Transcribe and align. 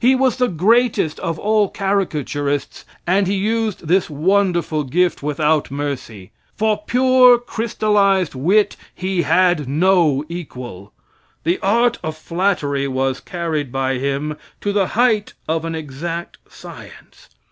He 0.00 0.16
was 0.16 0.38
the 0.38 0.48
greatest 0.48 1.20
of 1.20 1.38
all 1.38 1.68
caricaturists, 1.70 2.84
and 3.06 3.28
he 3.28 3.34
used 3.34 3.86
this 3.86 4.10
wonderful 4.10 4.82
gift 4.82 5.22
without 5.22 5.70
mercy. 5.70 6.32
For 6.56 6.76
pure 6.82 7.38
crystallized 7.38 8.34
wit 8.34 8.74
he 8.92 9.22
had 9.22 9.68
no 9.68 10.24
equal. 10.28 10.92
The 11.44 11.60
art 11.60 12.00
of 12.02 12.16
flattery 12.16 12.88
was 12.88 13.20
carried 13.20 13.70
by 13.70 13.98
him 13.98 14.36
to 14.62 14.72
the 14.72 14.88
height 14.98 15.34
of 15.46 15.64
an 15.64 15.76
exact 15.76 16.38
science. 16.48 17.28